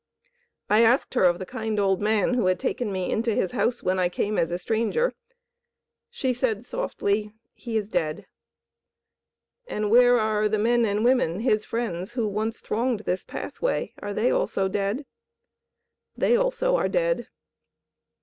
[0.67, 3.83] I asked her of the kind old man who had taken me into his house
[3.83, 5.13] when I came as a stranger.
[6.09, 8.25] She said, softly, "He is dead."
[9.67, 13.93] "And where are the men and women, his friends, who once thronged this pathway?
[14.01, 15.05] Are they also dead?"
[16.17, 17.27] "They also are dead."